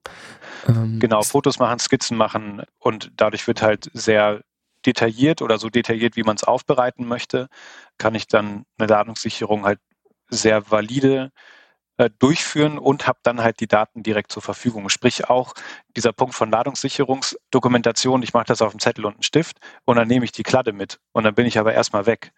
[0.68, 4.42] Ähm, genau, Fotos machen, Skizzen machen und dadurch wird halt sehr
[4.86, 7.48] detailliert oder so detailliert, wie man es aufbereiten möchte,
[7.98, 9.80] kann ich dann eine Ladungssicherung halt
[10.28, 11.32] sehr valide
[11.96, 14.88] äh, durchführen und habe dann halt die Daten direkt zur Verfügung.
[14.88, 15.54] Sprich auch
[15.96, 20.08] dieser Punkt von Ladungssicherungsdokumentation, ich mache das auf dem Zettel und einen Stift und dann
[20.08, 22.32] nehme ich die Kladde mit und dann bin ich aber erstmal weg.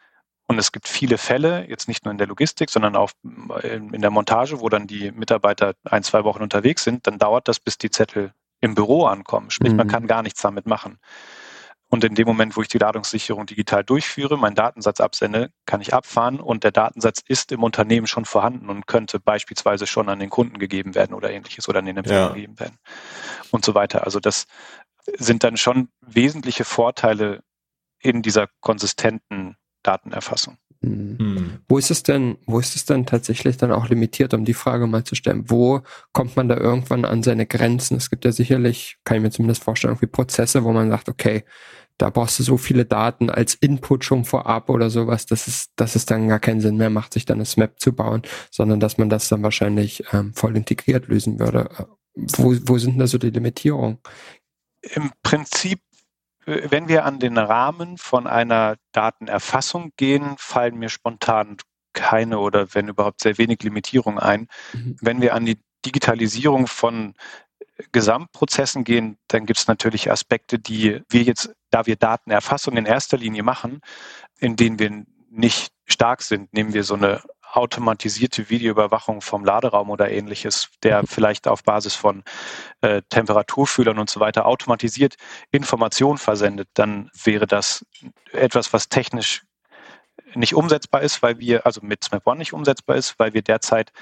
[0.48, 3.10] Und es gibt viele Fälle, jetzt nicht nur in der Logistik, sondern auch
[3.62, 7.58] in der Montage, wo dann die Mitarbeiter ein, zwei Wochen unterwegs sind, dann dauert das,
[7.58, 9.50] bis die Zettel im Büro ankommen.
[9.50, 9.78] Sprich, mhm.
[9.78, 10.98] man kann gar nichts damit machen.
[11.96, 15.94] Und in dem Moment, wo ich die Ladungssicherung digital durchführe, meinen Datensatz absende, kann ich
[15.94, 20.28] abfahren und der Datensatz ist im Unternehmen schon vorhanden und könnte beispielsweise schon an den
[20.28, 22.28] Kunden gegeben werden oder ähnliches oder an den Empfänger ja.
[22.34, 22.76] gegeben werden
[23.50, 24.04] und so weiter.
[24.04, 24.44] Also das
[25.16, 27.42] sind dann schon wesentliche Vorteile
[27.98, 30.58] in dieser konsistenten Datenerfassung.
[30.82, 31.60] Mhm.
[31.66, 34.86] Wo ist es denn, wo ist es denn tatsächlich dann auch limitiert, um die Frage
[34.86, 35.44] mal zu stellen?
[35.48, 35.80] Wo
[36.12, 37.96] kommt man da irgendwann an seine Grenzen?
[37.96, 41.44] Es gibt ja sicherlich, kann ich mir zumindest vorstellen, irgendwie Prozesse, wo man sagt, okay,
[41.98, 45.94] da brauchst du so viele Daten als Input schon vorab oder sowas, dass es, dass
[45.94, 48.98] es dann gar keinen Sinn mehr macht, sich dann das Map zu bauen, sondern dass
[48.98, 51.70] man das dann wahrscheinlich ähm, voll integriert lösen würde.
[52.14, 53.98] Wo, wo sind da so die Limitierungen?
[54.82, 55.80] Im Prinzip
[56.46, 61.56] wenn wir an den Rahmen von einer Datenerfassung gehen, fallen mir spontan
[61.92, 64.46] keine oder wenn überhaupt sehr wenig Limitierungen ein.
[64.72, 64.96] Mhm.
[65.00, 67.14] Wenn wir an die Digitalisierung von
[67.92, 73.16] Gesamtprozessen gehen, dann gibt es natürlich Aspekte, die wir jetzt, da wir Datenerfassung in erster
[73.16, 73.80] Linie machen,
[74.38, 80.10] in denen wir nicht stark sind, nehmen wir so eine automatisierte Videoüberwachung vom Laderaum oder
[80.10, 81.06] ähnliches, der mhm.
[81.06, 82.22] vielleicht auf Basis von
[82.80, 85.16] äh, Temperaturfühlern und so weiter automatisiert
[85.50, 87.84] Informationen versendet, dann wäre das
[88.32, 89.42] etwas, was technisch
[90.34, 93.92] nicht umsetzbar ist, weil wir, also mit SMAP One nicht umsetzbar ist, weil wir derzeit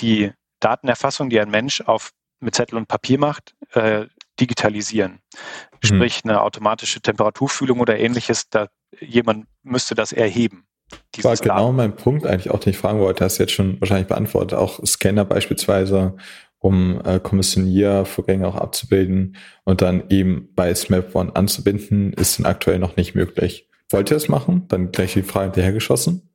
[0.00, 2.12] die Datenerfassung, die ein Mensch auf,
[2.42, 4.06] mit Zettel und Papier macht, äh,
[4.40, 5.12] digitalisieren.
[5.12, 5.86] Mhm.
[5.86, 8.68] Sprich, eine automatische Temperaturfühlung oder ähnliches, da
[9.00, 10.64] jemand müsste das erheben.
[11.12, 11.76] Das war genau Laden.
[11.76, 14.58] mein Punkt eigentlich auch, den ich fragen wollte, hast du jetzt schon wahrscheinlich beantwortet.
[14.58, 16.16] Auch Scanner beispielsweise,
[16.58, 22.78] um äh, Kommissioniervorgänge auch abzubilden und dann eben bei SMAP One anzubinden, ist dann aktuell
[22.78, 23.68] noch nicht möglich.
[23.90, 24.66] Wollt ihr das machen?
[24.68, 26.31] Dann gleich die Frage hinterhergeschossen.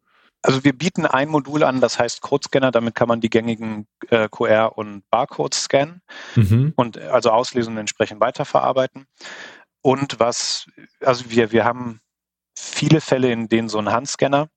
[0.48, 2.72] Also wir bieten ein Modul an, das heißt Codescanner.
[2.72, 6.02] Damit kann man die gängigen äh, QR- und Barcodes scannen
[6.36, 6.72] mhm.
[6.78, 9.08] und also auslesen und entsprechend weiterverarbeiten.
[9.82, 10.68] Und was,
[11.02, 12.00] also wir, wir haben
[12.58, 14.48] viele Fälle, in denen so ein Handscanner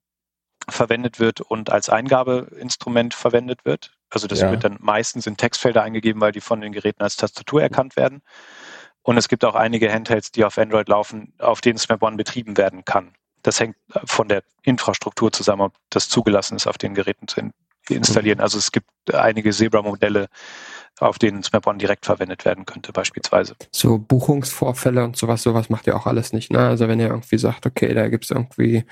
[0.68, 3.92] verwendet wird und als Eingabeinstrument verwendet wird.
[4.10, 4.50] Also das ja.
[4.52, 8.22] wird dann meistens in Textfelder eingegeben, weil die von den Geräten als Tastatur erkannt werden.
[9.02, 12.56] Und es gibt auch einige Handhelds, die auf Android laufen, auf denen Snap One betrieben
[12.56, 13.12] werden kann.
[13.42, 17.40] Das hängt von der Infrastruktur zusammen, ob das zugelassen ist, auf den Geräten zu
[17.88, 18.38] installieren.
[18.38, 18.42] Mhm.
[18.42, 20.28] Also es gibt einige Zebra-Modelle,
[20.98, 23.56] auf denen Snap-on direkt verwendet werden könnte, beispielsweise.
[23.72, 26.52] So Buchungsvorfälle und sowas, sowas macht ihr auch alles nicht.
[26.52, 26.58] Ne?
[26.58, 28.84] Also wenn ihr irgendwie sagt, okay, da gibt es irgendwie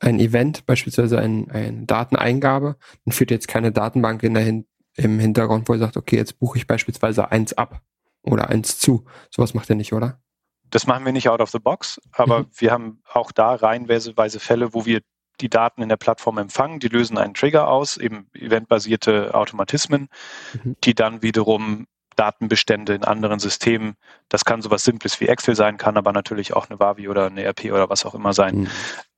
[0.00, 4.66] ein Event, beispielsweise ein, eine Dateneingabe, dann führt jetzt keine Datenbank in der Hin
[4.96, 7.82] im Hintergrund, wo ihr sagt, okay, jetzt buche ich beispielsweise eins ab
[8.22, 9.04] oder eins zu.
[9.30, 10.20] Sowas macht ihr nicht, oder?
[10.70, 12.46] Das machen wir nicht out of the box, aber mhm.
[12.56, 15.00] wir haben auch da reihenweise Fälle, wo wir
[15.40, 20.08] die Daten in der Plattform empfangen, die lösen einen Trigger aus, eben eventbasierte Automatismen,
[20.54, 20.76] mhm.
[20.82, 23.96] die dann wiederum Datenbestände in anderen Systemen,
[24.28, 27.44] das kann sowas Simples wie Excel sein, kann aber natürlich auch eine Wavi oder eine
[27.46, 28.68] RP oder was auch immer sein, mhm.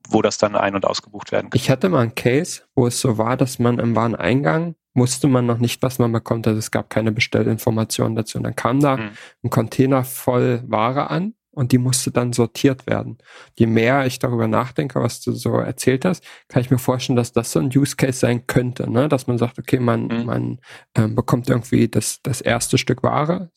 [0.09, 1.57] wo das dann ein- und ausgebucht werden kann.
[1.59, 5.47] Ich hatte mal einen Case, wo es so war, dass man im Wareneingang wusste man
[5.47, 6.47] noch nicht, was man bekommt.
[6.47, 8.39] Also es gab keine Bestellinformationen dazu.
[8.39, 9.11] Und dann kam da mhm.
[9.45, 13.19] ein Container voll Ware an und die musste dann sortiert werden.
[13.57, 17.33] Je mehr ich darüber nachdenke, was du so erzählt hast, kann ich mir vorstellen, dass
[17.33, 19.09] das so ein Use Case sein könnte, ne?
[19.09, 20.25] dass man sagt, okay, man, mhm.
[20.25, 20.59] man
[20.95, 23.51] ähm, bekommt irgendwie das, das erste Stück Ware,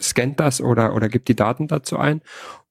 [0.00, 2.22] scannt das oder, oder gibt die Daten dazu ein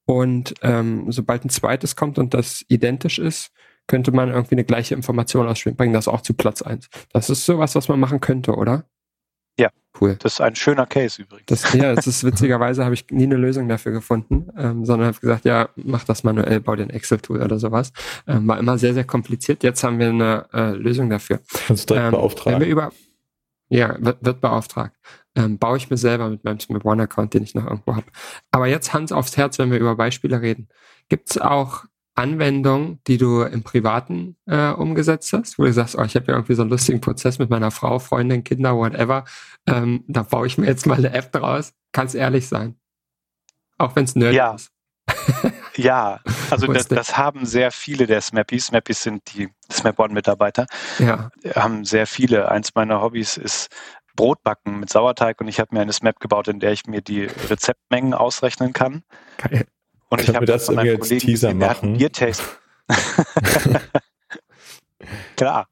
[0.06, 3.52] und ähm, sobald ein zweites kommt und das identisch ist,
[3.88, 6.89] könnte man irgendwie eine gleiche Information ausspielen, bringen das auch zu Platz eins.
[7.13, 8.86] Das ist sowas, was man machen könnte, oder?
[9.60, 9.69] Ja,
[10.00, 10.15] cool.
[10.19, 11.47] Das ist ein schöner Case übrigens.
[11.47, 15.19] Das, ja, das ist witzigerweise habe ich nie eine Lösung dafür gefunden, ähm, sondern habe
[15.19, 17.91] gesagt, ja, mach das manuell, bau den Excel-Tool oder sowas.
[18.28, 19.63] Ähm, war immer sehr, sehr kompliziert.
[19.63, 21.39] Jetzt haben wir eine äh, Lösung dafür.
[21.65, 22.60] Kannst du direkt ähm, beauftragen.
[22.60, 22.91] Wenn wir über,
[23.69, 24.95] ja, wird, wird beauftragt.
[25.36, 28.08] Ähm, baue ich mir selber mit meinem Smith One-Account, den ich noch irgendwo habe.
[28.52, 30.67] Aber jetzt Hans aufs Herz, wenn wir über Beispiele reden.
[31.10, 31.86] Gibt es auch
[32.18, 36.34] Anwendung, die du im Privaten äh, umgesetzt hast, wo du sagst, oh, ich habe ja
[36.34, 39.26] irgendwie so einen lustigen Prozess mit meiner Frau, Freundin, Kinder, whatever,
[39.68, 41.74] ähm, da baue ich mir jetzt mal eine App draus.
[41.92, 42.76] Kannst ehrlich sein.
[43.78, 44.56] Auch wenn es nerdig ja.
[44.56, 44.72] ist.
[45.76, 48.68] ja, also das, das, haben sehr viele der Smappies.
[48.68, 50.66] Smappies sind die Smap-On-Mitarbeiter.
[51.00, 51.30] Ja.
[51.56, 52.50] Haben sehr viele.
[52.50, 53.70] Eins meiner Hobbys ist
[54.16, 57.26] Brotbacken mit Sauerteig und ich habe mir eine Smap gebaut, in der ich mir die
[57.26, 59.04] Rezeptmengen ausrechnen kann.
[59.38, 59.68] Geil.
[60.10, 61.91] Und Können ich habe das von einem Kollegen Teaser gesehen, machen?
[61.93, 62.43] der Biertaste.
[65.36, 65.67] Klar.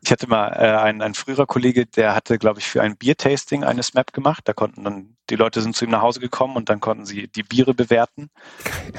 [0.00, 3.64] Ich hatte mal äh, ein, ein früherer Kollege, der hatte, glaube ich, für ein Biertasting
[3.64, 4.42] eine Map gemacht.
[4.46, 7.28] Da konnten dann, die Leute sind zu ihm nach Hause gekommen und dann konnten sie
[7.28, 8.30] die Biere bewerten.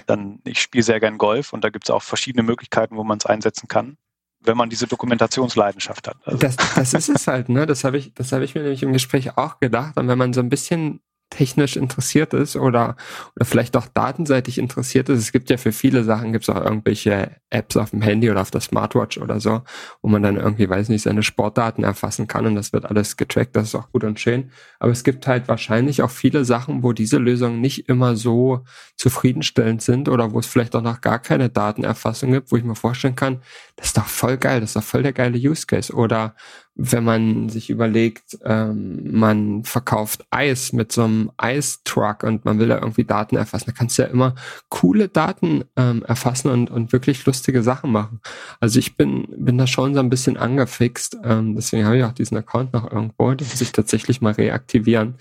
[0.07, 3.17] Dann, ich spiele sehr gern Golf und da gibt es auch verschiedene Möglichkeiten, wo man
[3.17, 3.97] es einsetzen kann.
[4.41, 6.17] wenn man diese Dokumentationsleidenschaft hat.
[6.25, 6.37] Also.
[6.37, 7.65] Das, das ist es halt, ne?
[7.65, 9.97] Das habe ich, das habe ich mir nämlich im Gespräch auch gedacht.
[9.97, 12.95] Und wenn man so ein bisschen technisch interessiert ist oder,
[13.35, 15.19] oder vielleicht auch datenseitig interessiert ist.
[15.19, 18.41] Es gibt ja für viele Sachen, gibt es auch irgendwelche Apps auf dem Handy oder
[18.41, 19.61] auf der Smartwatch oder so,
[20.01, 23.55] wo man dann irgendwie, weiß nicht, seine Sportdaten erfassen kann und das wird alles getrackt,
[23.55, 24.51] das ist auch gut und schön.
[24.79, 28.65] Aber es gibt halt wahrscheinlich auch viele Sachen, wo diese Lösungen nicht immer so
[28.97, 32.75] zufriedenstellend sind oder wo es vielleicht auch noch gar keine Datenerfassung gibt, wo ich mir
[32.75, 33.41] vorstellen kann,
[33.75, 35.93] das ist doch voll geil, das ist doch voll der geile Use Case.
[35.93, 36.35] Oder
[36.75, 42.69] wenn man sich überlegt, ähm, man verkauft Eis mit so einem Eistruck und man will
[42.69, 44.35] da irgendwie Daten erfassen, da kannst du ja immer
[44.69, 48.21] coole Daten ähm, erfassen und, und wirklich lustige Sachen machen.
[48.61, 52.13] Also ich bin, bin da schon so ein bisschen angefixt, ähm, deswegen habe ich auch
[52.13, 55.15] diesen Account noch irgendwo, den muss ich tatsächlich mal reaktivieren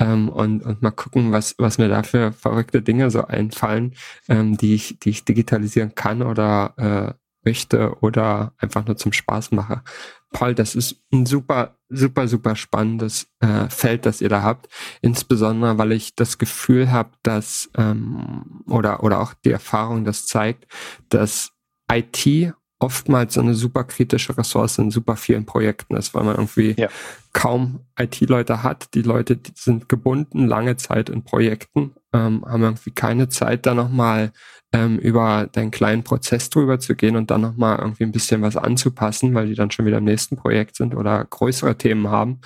[0.00, 3.94] ähm, und, und mal gucken, was, was mir da für verrückte Dinge so einfallen,
[4.28, 9.52] ähm, die, ich, die ich digitalisieren kann oder äh, möchte oder einfach nur zum Spaß
[9.52, 9.82] mache.
[10.34, 14.68] Paul, das ist ein super, super, super spannendes äh, Feld, das ihr da habt.
[15.00, 20.66] Insbesondere, weil ich das Gefühl habe, dass ähm, oder oder auch die Erfahrung das zeigt,
[21.08, 21.52] dass
[21.90, 26.74] IT oftmals so eine super kritische Ressource in super vielen Projekten ist, weil man irgendwie
[26.76, 26.88] ja.
[27.32, 28.94] kaum IT-Leute hat.
[28.94, 33.74] Die Leute die sind gebunden lange Zeit in Projekten, ähm, haben irgendwie keine Zeit, da
[33.74, 34.32] nochmal
[34.72, 38.56] ähm, über deinen kleinen Prozess drüber zu gehen und dann nochmal irgendwie ein bisschen was
[38.56, 42.40] anzupassen, weil die dann schon wieder im nächsten Projekt sind oder größere Themen haben.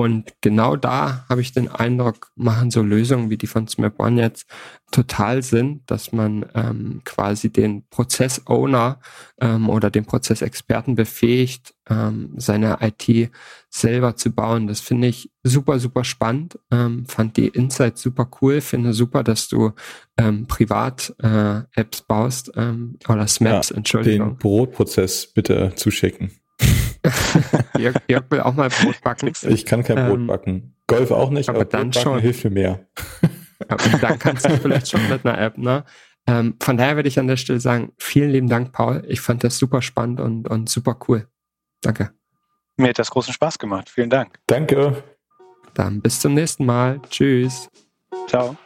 [0.00, 4.18] Und genau da habe ich den Eindruck, machen so Lösungen wie die von Smap One
[4.18, 4.46] jetzt
[4.90, 8.98] total Sinn, dass man ähm, quasi den Prozess-Owner
[9.42, 13.30] ähm, oder den Prozessexperten befähigt, ähm, seine IT
[13.68, 14.68] selber zu bauen.
[14.68, 16.58] Das finde ich super, super spannend.
[16.70, 18.62] Ähm, fand die Insights super cool.
[18.62, 19.72] Finde super, dass du
[20.16, 24.30] ähm, Privat-Apps äh, baust ähm, oder Smaps, ja, Entschuldigung.
[24.30, 26.30] Den Brotprozess bitte zuschicken.
[27.78, 29.32] Jörg, Jörg, will auch mal Brot backen.
[29.48, 30.74] Ich kann kein Brot ähm, backen.
[30.86, 32.18] Golf auch nicht, aber, aber dann schon.
[32.20, 32.86] hilft mir mehr.
[33.68, 35.84] Aber dann kannst du vielleicht schon mit einer App, ne?
[36.26, 39.02] Ähm, von daher würde ich an der Stelle sagen, vielen lieben Dank, Paul.
[39.08, 41.28] Ich fand das super spannend und, und super cool.
[41.80, 42.12] Danke.
[42.76, 43.88] Mir hat das großen Spaß gemacht.
[43.88, 44.38] Vielen Dank.
[44.46, 45.02] Danke.
[45.74, 47.00] Dann bis zum nächsten Mal.
[47.10, 47.68] Tschüss.
[48.26, 48.56] Ciao.